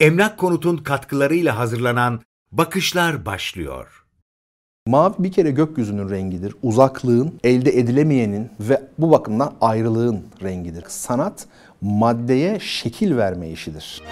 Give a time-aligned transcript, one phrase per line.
[0.00, 2.20] Emlak Konut'un katkılarıyla hazırlanan
[2.52, 4.04] Bakışlar başlıyor.
[4.86, 6.54] Mavi bir kere gökyüzünün rengidir.
[6.62, 10.84] Uzaklığın, elde edilemeyenin ve bu bakımdan ayrılığın rengidir.
[10.88, 11.46] Sanat
[11.80, 14.02] maddeye şekil verme işidir.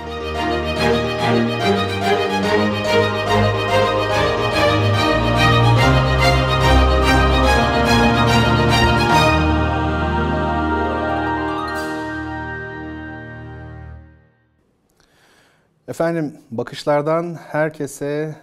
[15.88, 18.36] Efendim bakışlardan herkese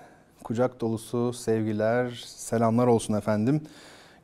[0.43, 3.61] kucak dolusu sevgiler, selamlar olsun efendim.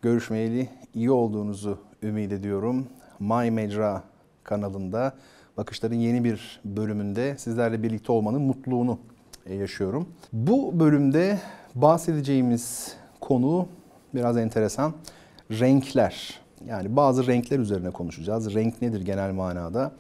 [0.01, 2.87] Görüşmeyeli iyi olduğunuzu ümit ediyorum.
[3.19, 4.03] My Mecra
[4.43, 5.13] kanalında
[5.57, 8.99] Bakışların yeni bir bölümünde sizlerle birlikte olmanın mutluluğunu
[9.45, 10.09] e, yaşıyorum.
[10.33, 11.39] Bu bölümde
[11.75, 13.67] bahsedeceğimiz konu
[14.15, 14.93] biraz enteresan.
[15.51, 16.39] Renkler.
[16.65, 18.53] Yani bazı renkler üzerine konuşacağız.
[18.53, 19.91] Renk nedir genel manada?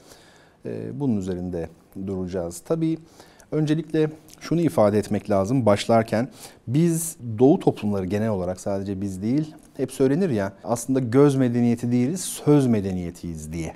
[0.65, 1.69] E, bunun üzerinde
[2.07, 2.59] duracağız.
[2.59, 2.97] Tabii
[3.51, 6.29] öncelikle şunu ifade etmek lazım başlarken.
[6.67, 12.21] Biz doğu toplumları genel olarak sadece biz değil, hep söylenir ya aslında göz medeniyeti değiliz,
[12.21, 13.75] söz medeniyetiyiz diye.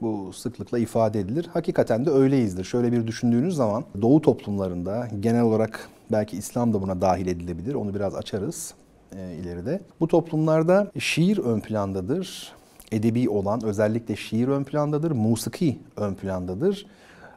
[0.00, 1.50] Bu sıklıkla ifade edilir.
[1.52, 2.64] Hakikaten de öyleyizdir.
[2.64, 7.74] Şöyle bir düşündüğünüz zaman doğu toplumlarında genel olarak belki İslam da buna dahil edilebilir.
[7.74, 8.74] Onu biraz açarız
[9.16, 9.80] e, ileride.
[10.00, 12.52] Bu toplumlarda şiir ön plandadır.
[12.94, 15.10] Edebi olan özellikle şiir ön plandadır.
[15.10, 16.86] Musiki ön plandadır.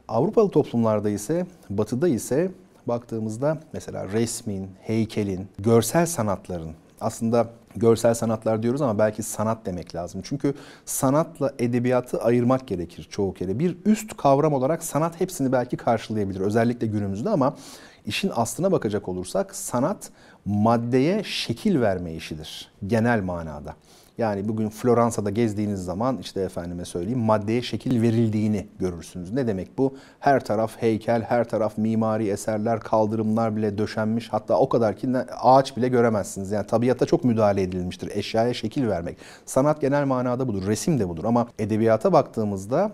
[0.08, 2.50] Avrupalı toplumlarda ise, batıda ise
[2.86, 10.20] baktığımızda mesela resmin, heykelin, görsel sanatların aslında görsel sanatlar diyoruz ama belki sanat demek lazım.
[10.24, 13.58] Çünkü sanatla edebiyatı ayırmak gerekir çoğu kere.
[13.58, 17.56] Bir üst kavram olarak sanat hepsini belki karşılayabilir özellikle günümüzde ama
[18.06, 20.10] işin aslına bakacak olursak sanat
[20.44, 23.74] maddeye şekil verme işidir genel manada.
[24.18, 29.32] Yani bugün Floransa'da gezdiğiniz zaman işte efendime söyleyeyim maddeye şekil verildiğini görürsünüz.
[29.32, 29.94] Ne demek bu?
[30.20, 34.28] Her taraf heykel, her taraf mimari eserler, kaldırımlar bile döşenmiş.
[34.32, 35.08] Hatta o kadar ki
[35.40, 36.50] ağaç bile göremezsiniz.
[36.50, 38.10] Yani tabiata çok müdahale edilmiştir.
[38.14, 39.18] Eşyaya şekil vermek.
[39.46, 40.66] Sanat genel manada budur.
[40.66, 41.24] Resim de budur.
[41.24, 42.92] Ama edebiyata baktığımızda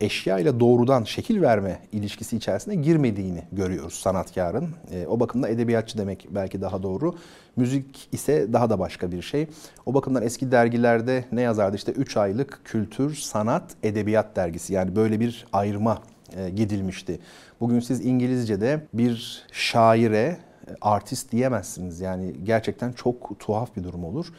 [0.00, 4.68] eşya ile doğrudan şekil verme ilişkisi içerisine girmediğini görüyoruz sanatkarın.
[4.92, 7.14] E, o bakımdan edebiyatçı demek belki daha doğru.
[7.56, 9.46] Müzik ise daha da başka bir şey.
[9.86, 11.76] O bakımdan eski dergilerde ne yazardı?
[11.76, 14.72] İşte 3 aylık kültür, sanat, edebiyat dergisi.
[14.72, 16.02] Yani böyle bir ayrıma
[16.36, 17.20] e, gidilmişti.
[17.60, 20.38] Bugün siz İngilizce'de bir şaire e,
[20.80, 22.00] artist diyemezsiniz.
[22.00, 24.32] Yani gerçekten çok tuhaf bir durum olur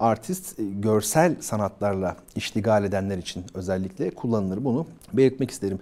[0.00, 4.64] artist e, görsel sanatlarla iştigal edenler için özellikle kullanılır.
[4.64, 5.78] Bunu belirtmek isterim.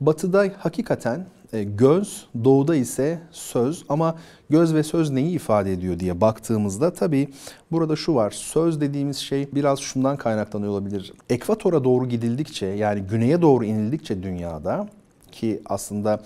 [0.00, 4.14] Batı'da hakikaten e, göz, doğuda ise söz ama
[4.50, 7.28] göz ve söz neyi ifade ediyor diye baktığımızda tabii
[7.72, 8.30] burada şu var.
[8.30, 11.12] Söz dediğimiz şey biraz şundan kaynaklanıyor olabilir.
[11.30, 14.88] Ekvatora doğru gidildikçe yani güneye doğru inildikçe dünyada
[15.32, 16.20] ki aslında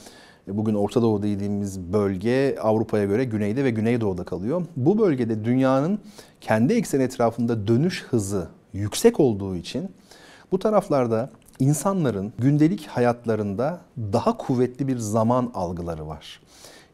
[0.57, 4.63] bugün Orta Doğu dediğimiz bölge Avrupa'ya göre güneyde ve güneydoğuda kalıyor.
[4.77, 5.99] Bu bölgede dünyanın
[6.41, 9.91] kendi ekseni etrafında dönüş hızı yüksek olduğu için
[10.53, 13.81] bu taraflarda insanların gündelik hayatlarında
[14.13, 16.41] daha kuvvetli bir zaman algıları var.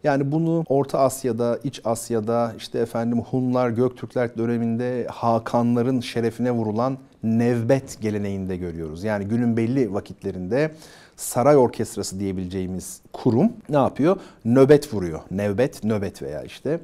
[0.05, 8.00] Yani bunu Orta Asya'da, İç Asya'da işte efendim Hunlar, Göktürkler döneminde Hakanların şerefine vurulan nevbet
[8.00, 9.05] geleneğinde görüyoruz.
[9.05, 10.71] Yani günün belli vakitlerinde
[11.16, 14.16] saray orkestrası diyebileceğimiz kurum ne yapıyor?
[14.44, 15.21] Nöbet vuruyor.
[15.31, 16.81] Nevbet, nöbet veya işte.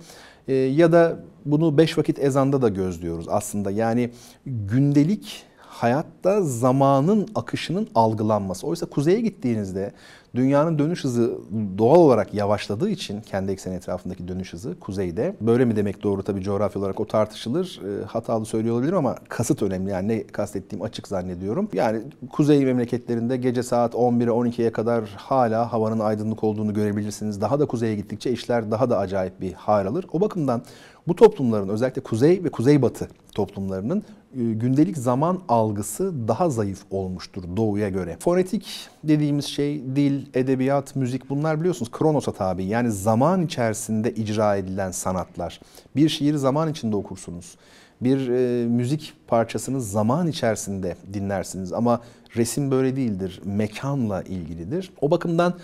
[0.48, 3.70] E, ya da bunu beş vakit ezanda da gözlüyoruz aslında.
[3.70, 4.10] Yani
[4.46, 8.66] gündelik hayatta zamanın akışının algılanması.
[8.66, 9.92] Oysa kuzeye gittiğinizde
[10.34, 11.38] dünyanın dönüş hızı
[11.78, 15.36] doğal olarak yavaşladığı için kendi ekseni etrafındaki dönüş hızı kuzeyde.
[15.40, 17.80] Böyle mi demek doğru tabii coğrafya olarak o tartışılır.
[17.84, 19.90] E, hatalı söylüyor olabilirim ama kasıt önemli.
[19.90, 21.68] Yani ne kastettiğim açık zannediyorum.
[21.72, 27.40] Yani kuzey memleketlerinde gece saat 11'e 12'ye kadar hala havanın aydınlık olduğunu görebilirsiniz.
[27.40, 30.06] Daha da kuzeye gittikçe işler daha da acayip bir hal alır.
[30.12, 30.62] O bakımdan
[31.08, 34.02] bu toplumların özellikle kuzey ve kuzeybatı toplumlarının
[34.34, 38.16] e, gündelik zaman algısı daha zayıf olmuştur doğuya göre.
[38.20, 42.64] Fonetik dediğimiz şey dil, edebiyat, müzik bunlar biliyorsunuz kronosa tabi.
[42.64, 45.60] Yani zaman içerisinde icra edilen sanatlar.
[45.96, 47.56] Bir şiir zaman içinde okursunuz.
[48.00, 52.00] Bir e, müzik parçasını zaman içerisinde dinlersiniz ama
[52.36, 53.40] resim böyle değildir.
[53.44, 54.92] Mekanla ilgilidir.
[55.00, 55.54] O bakımdan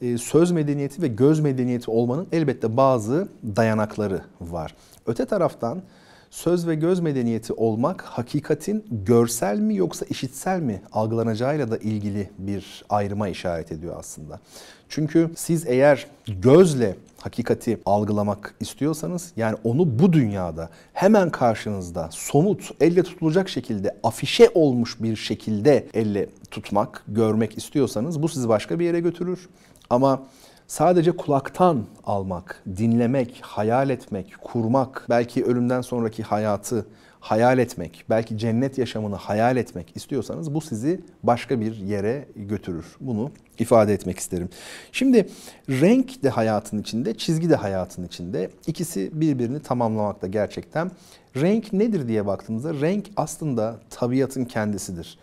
[0.00, 4.74] e, söz medeniyeti ve göz medeniyeti olmanın elbette bazı dayanakları var.
[5.06, 5.82] Öte taraftan
[6.30, 12.84] söz ve göz medeniyeti olmak hakikatin görsel mi yoksa işitsel mi algılanacağıyla da ilgili bir
[12.88, 14.40] ayrıma işaret ediyor aslında.
[14.88, 23.02] Çünkü siz eğer gözle hakikati algılamak istiyorsanız yani onu bu dünyada hemen karşınızda somut elle
[23.02, 29.00] tutulacak şekilde afişe olmuş bir şekilde elle tutmak, görmek istiyorsanız bu sizi başka bir yere
[29.00, 29.48] götürür.
[29.90, 30.22] Ama
[30.66, 36.86] Sadece kulaktan almak, dinlemek, hayal etmek, kurmak, belki ölümden sonraki hayatı
[37.20, 42.84] hayal etmek, belki cennet yaşamını hayal etmek istiyorsanız bu sizi başka bir yere götürür.
[43.00, 44.48] Bunu ifade etmek isterim.
[44.92, 45.28] Şimdi
[45.68, 48.50] renk de hayatın içinde, çizgi de hayatın içinde.
[48.66, 50.90] İkisi birbirini tamamlamakta gerçekten.
[51.36, 55.18] Renk nedir diye baktığımızda renk aslında tabiatın kendisidir.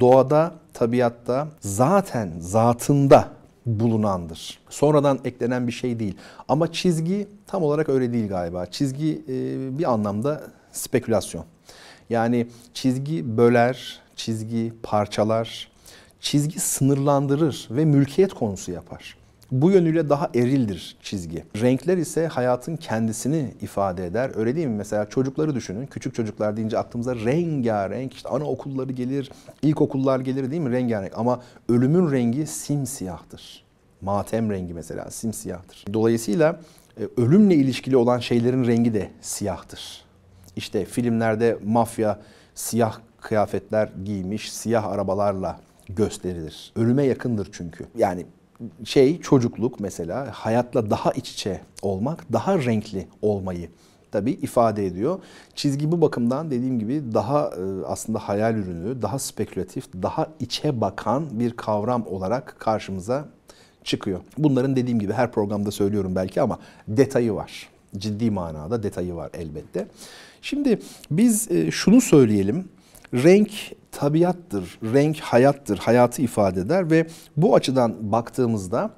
[0.00, 3.37] Doğada, tabiatta zaten zatında
[3.68, 4.58] bulunandır.
[4.70, 6.16] Sonradan eklenen bir şey değil.
[6.48, 8.66] Ama çizgi tam olarak öyle değil galiba.
[8.66, 10.42] Çizgi e, bir anlamda
[10.72, 11.44] spekülasyon.
[12.10, 15.68] Yani çizgi böler, çizgi parçalar,
[16.20, 19.16] çizgi sınırlandırır ve mülkiyet konusu yapar.
[19.52, 21.44] Bu yönüyle daha erildir çizgi.
[21.60, 24.30] Renkler ise hayatın kendisini ifade eder.
[24.34, 24.76] Öyle değil mi?
[24.76, 25.86] Mesela çocukları düşünün.
[25.86, 29.30] Küçük çocuklar deyince aklımıza rengarenk, işte anaokulları gelir,
[29.62, 30.70] ilkokullar gelir değil mi?
[30.70, 31.12] Rengarenk.
[31.18, 33.64] Ama ölümün rengi simsiyahtır.
[34.00, 35.84] Matem rengi mesela simsiyahtır.
[35.92, 36.60] Dolayısıyla
[37.00, 40.04] e, ölümle ilişkili olan şeylerin rengi de siyahtır.
[40.56, 42.18] İşte filmlerde mafya
[42.54, 46.72] siyah kıyafetler giymiş, siyah arabalarla gösterilir.
[46.76, 47.86] Ölüme yakındır çünkü.
[47.96, 48.26] Yani
[48.84, 53.68] şey çocukluk mesela hayatla daha iç içe olmak, daha renkli olmayı
[54.12, 55.18] tabii ifade ediyor.
[55.54, 61.40] Çizgi bu bakımdan dediğim gibi daha e, aslında hayal ürünü, daha spekülatif, daha içe bakan
[61.40, 63.28] bir kavram olarak karşımıza
[63.84, 64.20] çıkıyor.
[64.38, 66.58] Bunların dediğim gibi her programda söylüyorum belki ama
[66.88, 67.68] detayı var.
[67.96, 69.86] Ciddi manada detayı var elbette.
[70.42, 70.78] Şimdi
[71.10, 72.68] biz e, şunu söyleyelim.
[73.14, 73.50] Renk
[73.98, 77.06] tabiattır, renk hayattır, hayatı ifade eder ve
[77.36, 78.90] bu açıdan baktığımızda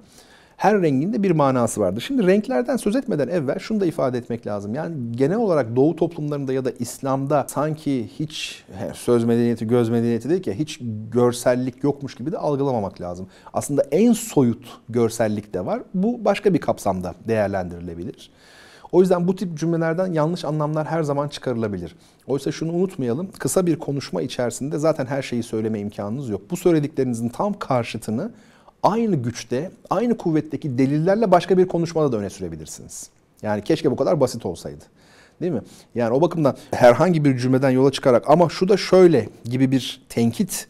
[0.56, 2.04] her rengin de bir manası vardır.
[2.06, 4.74] Şimdi renklerden söz etmeden evvel şunu da ifade etmek lazım.
[4.74, 8.64] Yani genel olarak Doğu toplumlarında ya da İslam'da sanki hiç
[8.94, 10.80] söz medeniyeti, göz medeniyeti değil ki hiç
[11.12, 13.26] görsellik yokmuş gibi de algılamamak lazım.
[13.52, 15.82] Aslında en soyut görsellik de var.
[15.94, 18.30] Bu başka bir kapsamda değerlendirilebilir.
[18.92, 21.96] O yüzden bu tip cümlelerden yanlış anlamlar her zaman çıkarılabilir.
[22.26, 23.30] Oysa şunu unutmayalım.
[23.38, 26.50] Kısa bir konuşma içerisinde zaten her şeyi söyleme imkanınız yok.
[26.50, 28.32] Bu söylediklerinizin tam karşıtını
[28.82, 33.10] aynı güçte, aynı kuvvetteki delillerle başka bir konuşmada da öne sürebilirsiniz.
[33.42, 34.84] Yani keşke bu kadar basit olsaydı.
[35.40, 35.62] Değil mi?
[35.94, 40.68] Yani o bakımdan herhangi bir cümleden yola çıkarak ama şu da şöyle gibi bir tenkit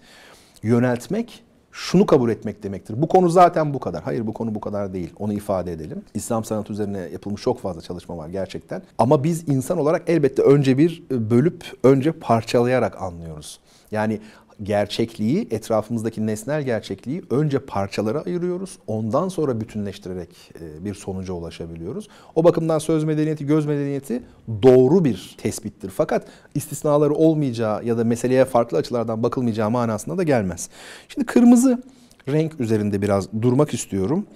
[0.63, 3.03] yöneltmek şunu kabul etmek demektir.
[3.03, 4.03] Bu konu zaten bu kadar.
[4.03, 5.13] Hayır bu konu bu kadar değil.
[5.19, 6.03] Onu ifade edelim.
[6.15, 8.83] İslam sanatı üzerine yapılmış çok fazla çalışma var gerçekten.
[8.99, 13.61] Ama biz insan olarak elbette önce bir bölüp önce parçalayarak anlıyoruz.
[13.91, 14.21] Yani
[14.63, 18.79] gerçekliği, etrafımızdaki nesnel gerçekliği önce parçalara ayırıyoruz.
[18.87, 20.29] Ondan sonra bütünleştirerek
[20.61, 22.09] e, bir sonuca ulaşabiliyoruz.
[22.35, 24.23] O bakımdan söz medeniyeti, göz medeniyeti
[24.63, 25.91] doğru bir tespittir.
[25.91, 30.69] Fakat istisnaları olmayacağı ya da meseleye farklı açılardan bakılmayacağı manasına da gelmez.
[31.09, 31.83] Şimdi kırmızı
[32.29, 34.27] renk üzerinde biraz durmak istiyorum.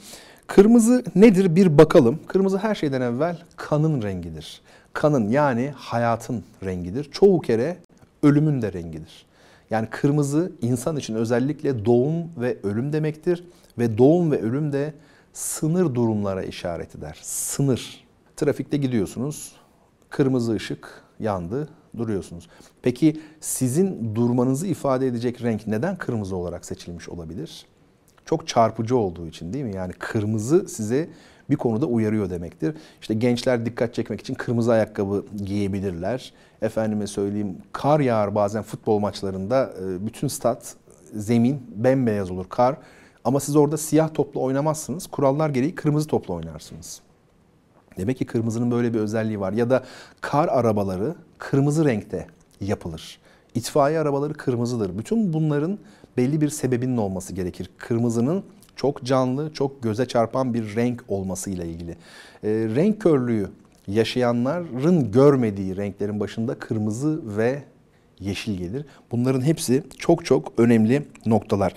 [0.46, 2.18] Kırmızı nedir bir bakalım.
[2.26, 4.60] Kırmızı her şeyden evvel kanın rengidir.
[4.92, 7.10] Kanın yani hayatın rengidir.
[7.12, 7.76] Çoğu kere
[8.22, 9.26] ölümün de rengidir.
[9.74, 13.44] Yani kırmızı insan için özellikle doğum ve ölüm demektir
[13.78, 14.94] ve doğum ve ölüm de
[15.32, 17.18] sınır durumlara işaret eder.
[17.22, 18.04] Sınır.
[18.36, 19.52] Trafikte gidiyorsunuz.
[20.10, 22.48] Kırmızı ışık yandı, duruyorsunuz.
[22.82, 27.66] Peki sizin durmanızı ifade edecek renk neden kırmızı olarak seçilmiş olabilir?
[28.24, 29.74] Çok çarpıcı olduğu için değil mi?
[29.74, 31.08] Yani kırmızı size
[31.50, 32.76] bir konuda uyarıyor demektir.
[33.01, 36.32] İşte gençler dikkat çekmek için kırmızı ayakkabı giyebilirler.
[36.63, 40.74] Efendime söyleyeyim kar yağar bazen futbol maçlarında e, bütün stat
[41.15, 42.77] zemin bembeyaz olur kar.
[43.24, 45.06] Ama siz orada siyah topla oynamazsınız.
[45.06, 47.01] Kurallar gereği kırmızı topla oynarsınız.
[47.98, 49.53] Demek ki kırmızının böyle bir özelliği var.
[49.53, 49.84] Ya da
[50.20, 52.27] kar arabaları kırmızı renkte
[52.60, 53.19] yapılır.
[53.55, 54.98] İtfaiye arabaları kırmızıdır.
[54.98, 55.79] Bütün bunların
[56.17, 57.70] belli bir sebebinin olması gerekir.
[57.79, 58.44] Kırmızının
[58.76, 61.90] çok canlı, çok göze çarpan bir renk olmasıyla ilgili.
[61.90, 63.50] E, renk körlüğü
[63.86, 67.62] yaşayanların görmediği renklerin başında kırmızı ve
[68.20, 68.86] yeşil gelir.
[69.10, 71.74] Bunların hepsi çok çok önemli noktalar.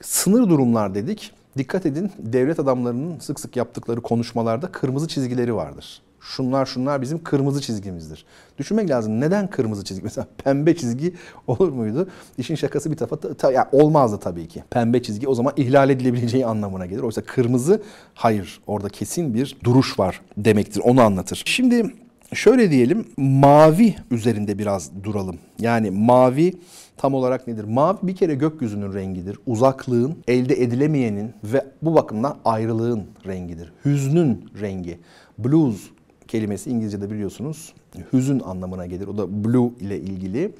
[0.00, 1.32] Sınır durumlar dedik.
[1.58, 7.60] Dikkat edin devlet adamlarının sık sık yaptıkları konuşmalarda kırmızı çizgileri vardır şunlar şunlar bizim kırmızı
[7.60, 8.24] çizgimizdir.
[8.58, 9.20] Düşünmek lazım.
[9.20, 10.02] Neden kırmızı çizgi?
[10.04, 11.14] Mesela pembe çizgi
[11.46, 12.08] olur muydu?
[12.38, 14.64] İşin şakası bir tarafa ta, ya olmazdı tabii ki.
[14.70, 17.02] Pembe çizgi o zaman ihlal edilebileceği anlamına gelir.
[17.02, 17.82] Oysa kırmızı
[18.14, 20.80] hayır orada kesin bir duruş var demektir.
[20.84, 21.42] Onu anlatır.
[21.46, 21.94] Şimdi
[22.34, 25.38] şöyle diyelim mavi üzerinde biraz duralım.
[25.58, 26.54] Yani mavi
[26.96, 27.64] tam olarak nedir?
[27.64, 29.38] Mavi bir kere gökyüzünün rengidir.
[29.46, 33.72] Uzaklığın, elde edilemeyenin ve bu bakımdan ayrılığın rengidir.
[33.84, 34.98] Hüznün rengi.
[35.38, 35.90] Blues
[36.30, 37.74] kelimesi İngilizce'de biliyorsunuz
[38.12, 39.06] hüzün anlamına gelir.
[39.06, 40.52] O da blue ile ilgili.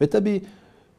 [0.00, 0.42] Ve tabii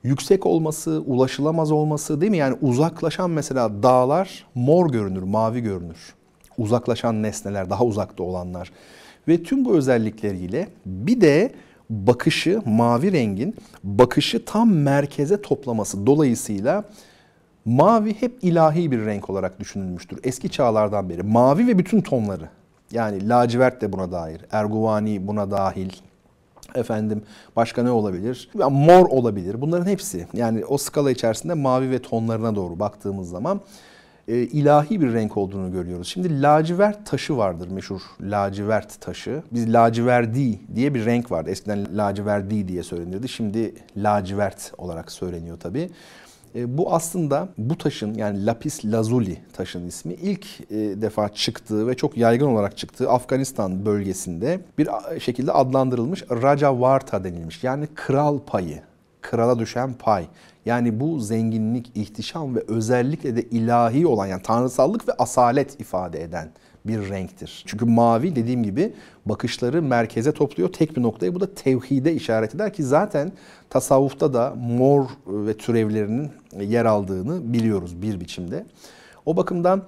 [0.03, 2.37] yüksek olması, ulaşılamaz olması değil mi?
[2.37, 6.13] Yani uzaklaşan mesela dağlar mor görünür, mavi görünür.
[6.57, 8.71] uzaklaşan nesneler, daha uzakta olanlar
[9.27, 11.51] ve tüm bu özellikleriyle bir de
[11.89, 16.83] bakışı mavi rengin bakışı tam merkeze toplaması dolayısıyla
[17.65, 20.19] mavi hep ilahi bir renk olarak düşünülmüştür.
[20.23, 22.49] Eski çağlardan beri mavi ve bütün tonları
[22.95, 25.89] yani lacivert de buna dair, erguvani buna dahil,
[26.75, 27.23] efendim
[27.55, 28.49] başka ne olabilir?
[28.69, 29.61] Mor olabilir.
[29.61, 33.61] Bunların hepsi yani o skala içerisinde mavi ve tonlarına doğru baktığımız zaman
[34.27, 36.07] e, ilahi bir renk olduğunu görüyoruz.
[36.07, 39.43] Şimdi lacivert taşı vardır meşhur lacivert taşı.
[39.51, 41.49] Biz laciverdi diye bir renk vardı.
[41.49, 43.29] Eskiden laciverdi diye söylenirdi.
[43.29, 45.89] Şimdi lacivert olarak söyleniyor tabii.
[46.55, 51.95] E, bu aslında bu taşın yani lapis lazuli taşın ismi ilk e, defa çıktığı ve
[51.95, 57.63] çok yaygın olarak çıktığı Afganistan bölgesinde bir şekilde adlandırılmış Raja Varta denilmiş.
[57.63, 58.81] Yani kral payı,
[59.21, 60.25] krala düşen pay.
[60.65, 66.49] Yani bu zenginlik, ihtişam ve özellikle de ilahi olan yani tanrısallık ve asalet ifade eden
[66.87, 67.63] bir renktir.
[67.67, 68.93] Çünkü mavi dediğim gibi
[69.25, 71.35] bakışları merkeze topluyor tek bir noktaya.
[71.35, 73.31] Bu da tevhide işaret eder ki zaten
[73.69, 76.31] tasavvufta da mor ve türevlerinin
[76.63, 78.65] yer aldığını biliyoruz bir biçimde.
[79.25, 79.83] O bakımdan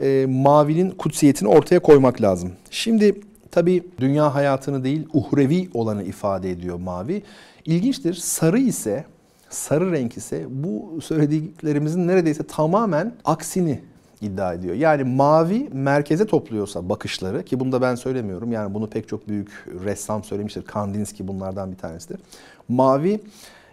[0.00, 2.52] e, mavinin kutsiyetini ortaya koymak lazım.
[2.70, 7.22] Şimdi tabi dünya hayatını değil uhrevi olanı ifade ediyor mavi.
[7.64, 9.04] İlginçtir sarı ise
[9.50, 13.80] sarı renk ise bu söylediklerimizin neredeyse tamamen aksini
[14.20, 14.74] iddia ediyor.
[14.74, 18.52] Yani mavi merkeze topluyorsa bakışları ki bunu da ben söylemiyorum.
[18.52, 20.62] Yani bunu pek çok büyük ressam söylemiştir.
[20.62, 22.20] Kandinsky bunlardan bir tanesidir.
[22.68, 23.20] Mavi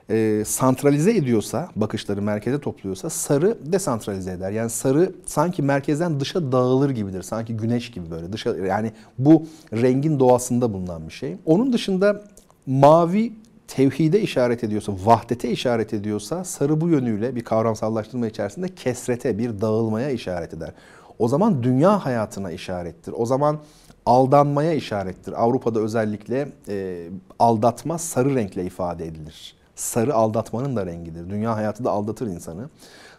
[0.09, 4.51] e, santralize ediyorsa, bakışları merkeze topluyorsa sarı desantralize eder.
[4.51, 7.21] Yani sarı sanki merkezden dışa dağılır gibidir.
[7.21, 11.35] Sanki güneş gibi böyle dışa yani bu rengin doğasında bulunan bir şey.
[11.45, 12.21] Onun dışında
[12.65, 13.33] mavi
[13.67, 20.09] tevhide işaret ediyorsa, vahdete işaret ediyorsa sarı bu yönüyle bir kavramsallaştırma içerisinde kesrete, bir dağılmaya
[20.09, 20.71] işaret eder.
[21.19, 23.13] O zaman dünya hayatına işarettir.
[23.17, 23.57] O zaman
[24.05, 25.43] aldanmaya işarettir.
[25.43, 27.07] Avrupa'da özellikle e,
[27.39, 29.56] aldatma sarı renkle ifade edilir.
[29.77, 31.29] Sarı aldatmanın da rengidir.
[31.29, 32.69] Dünya hayatı da aldatır insanı.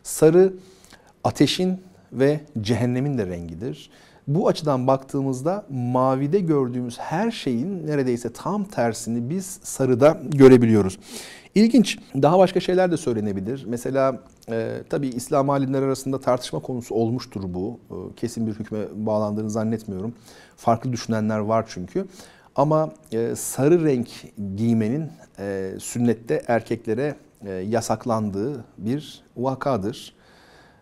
[0.02, 0.52] Sarı
[1.24, 1.80] ateşin
[2.12, 3.90] ve cehennemin de rengidir.
[4.28, 10.98] Bu açıdan baktığımızda mavide gördüğümüz her şeyin neredeyse tam tersini biz sarıda görebiliyoruz.
[11.54, 13.64] İlginç, daha başka şeyler de söylenebilir.
[13.66, 17.80] Mesela e, tabii İslam alimleri arasında tartışma konusu olmuştur bu.
[17.90, 20.14] E, kesin bir hükme bağlandığını zannetmiyorum.
[20.56, 22.06] Farklı düşünenler var çünkü.
[22.57, 24.09] Ama e, sarı renk
[24.57, 27.14] giymenin e, sünnette erkeklere
[27.47, 30.14] e, yasaklandığı bir vakadır.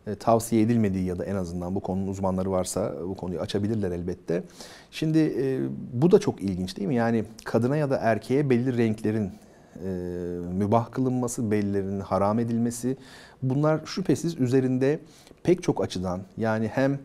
[0.07, 4.43] E, tavsiye edilmediği ya da en azından bu konunun uzmanları varsa bu konuyu açabilirler elbette.
[4.91, 5.61] Şimdi e,
[5.93, 6.95] bu da çok ilginç değil mi?
[6.95, 9.33] Yani kadına ya da erkeğe belli renklerin
[9.85, 9.89] e,
[10.53, 12.97] mübah kılınması, bellilerinin haram edilmesi
[13.43, 14.99] bunlar şüphesiz üzerinde
[15.43, 16.99] pek çok açıdan yani hem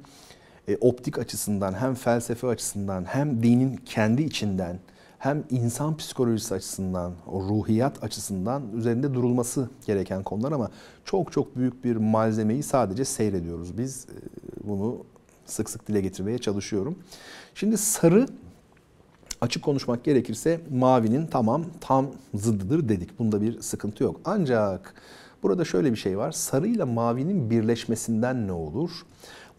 [0.67, 4.79] e, optik açısından hem felsefe açısından hem dinin kendi içinden
[5.19, 10.71] hem insan psikolojisi açısından, o ruhiyat açısından üzerinde durulması gereken konular ama
[11.05, 13.77] çok çok büyük bir malzemeyi sadece seyrediyoruz.
[13.77, 14.17] Biz e,
[14.67, 14.97] bunu
[15.45, 16.95] sık sık dile getirmeye çalışıyorum.
[17.55, 18.27] Şimdi sarı
[19.41, 23.19] açık konuşmak gerekirse mavinin tamam tam zıddıdır dedik.
[23.19, 24.21] Bunda bir sıkıntı yok.
[24.25, 24.93] Ancak
[25.43, 26.31] burada şöyle bir şey var.
[26.31, 28.91] Sarı ile mavinin birleşmesinden ne olur?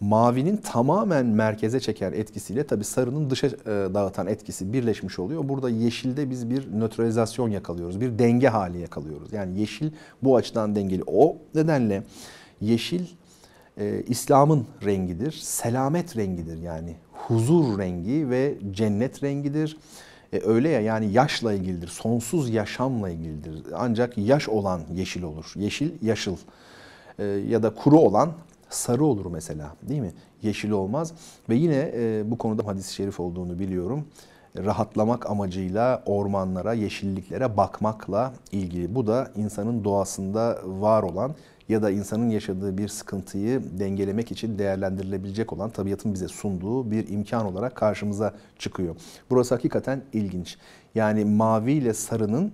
[0.02, 5.48] Mavinin tamamen merkeze çeken etkisiyle tabi sarının dışa e, dağıtan etkisi birleşmiş oluyor.
[5.48, 8.00] Burada yeşilde biz bir nötralizasyon yakalıyoruz.
[8.00, 9.32] Bir denge hali yakalıyoruz.
[9.32, 9.90] Yani yeşil
[10.22, 11.02] bu açıdan dengeli.
[11.06, 12.02] O nedenle
[12.60, 13.06] yeşil
[13.78, 15.32] e, İslam'ın rengidir.
[15.32, 16.96] Selamet rengidir yani.
[17.12, 19.76] Huzur rengi ve cennet rengidir.
[20.32, 21.88] E, öyle ya yani yaşla ilgilidir.
[21.88, 23.62] Sonsuz yaşamla ilgilidir.
[23.74, 25.52] Ancak yaş olan yeşil olur.
[25.56, 26.36] Yeşil yaşıl.
[27.18, 28.32] E, ya da kuru olan
[28.74, 30.12] sarı olur mesela değil mi?
[30.42, 31.12] Yeşil olmaz.
[31.48, 34.04] Ve yine e, bu konuda hadis-i şerif olduğunu biliyorum.
[34.56, 38.94] Rahatlamak amacıyla ormanlara, yeşilliklere bakmakla ilgili.
[38.94, 41.34] Bu da insanın doğasında var olan
[41.68, 47.46] ya da insanın yaşadığı bir sıkıntıyı dengelemek için değerlendirilebilecek olan tabiatın bize sunduğu bir imkan
[47.46, 48.96] olarak karşımıza çıkıyor.
[49.30, 50.56] Burası hakikaten ilginç.
[50.94, 52.52] Yani mavi ile sarının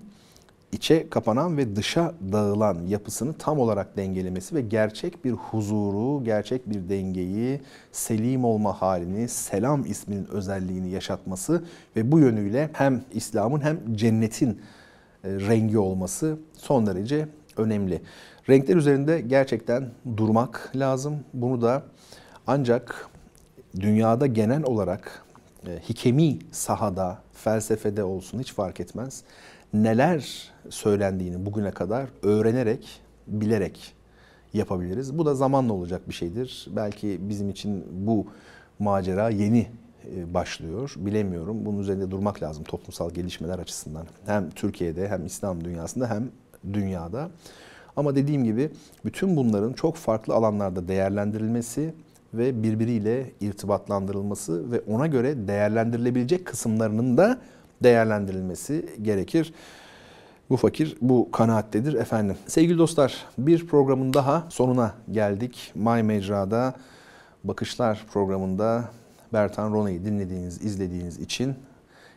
[0.72, 6.88] içe kapanan ve dışa dağılan yapısını tam olarak dengelemesi ve gerçek bir huzuru, gerçek bir
[6.88, 7.60] dengeyi,
[7.92, 11.64] selim olma halini, selam isminin özelliğini yaşatması
[11.96, 14.60] ve bu yönüyle hem İslam'ın hem cennetin
[15.24, 18.00] e, rengi olması son derece önemli.
[18.48, 21.16] Renkler üzerinde gerçekten durmak lazım.
[21.34, 21.82] Bunu da
[22.46, 23.08] ancak
[23.80, 25.22] dünyada genel olarak
[25.66, 29.24] e, hikemi sahada, felsefede olsun hiç fark etmez
[29.72, 33.94] neler söylendiğini bugüne kadar öğrenerek, bilerek
[34.54, 35.18] yapabiliriz.
[35.18, 36.66] Bu da zamanla olacak bir şeydir.
[36.76, 38.26] Belki bizim için bu
[38.78, 39.66] macera yeni
[40.16, 40.94] e, başlıyor.
[40.96, 41.66] Bilemiyorum.
[41.66, 44.06] Bunun üzerinde durmak lazım toplumsal gelişmeler açısından.
[44.26, 46.28] Hem Türkiye'de hem İslam dünyasında hem
[46.72, 47.30] dünyada.
[47.96, 48.70] Ama dediğim gibi
[49.04, 51.94] bütün bunların çok farklı alanlarda değerlendirilmesi
[52.34, 57.38] ve birbiriyle irtibatlandırılması ve ona göre değerlendirilebilecek kısımlarının da
[57.82, 59.52] değerlendirilmesi gerekir.
[60.50, 62.36] Bu fakir bu kanaattedir efendim.
[62.46, 65.72] Sevgili dostlar bir programın daha sonuna geldik.
[65.74, 66.74] My Mecra'da
[67.44, 68.84] Bakışlar programında
[69.32, 71.54] Bertan Rona'yı dinlediğiniz, izlediğiniz için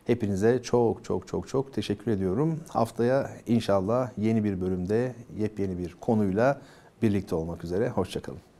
[0.06, 2.60] hepinize çok çok çok çok teşekkür ediyorum.
[2.70, 6.62] Haftaya inşallah yeni bir bölümde yepyeni bir konuyla
[7.02, 7.90] birlikte olmak üzere.
[7.90, 8.51] Hoşçakalın.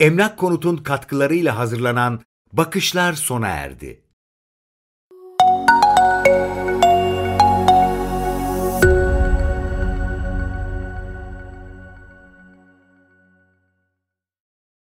[0.00, 2.20] Emlak Konut'un katkılarıyla hazırlanan
[2.52, 4.02] Bakışlar sona erdi.